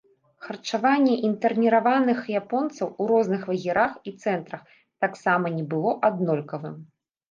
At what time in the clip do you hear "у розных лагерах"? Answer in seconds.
2.91-3.91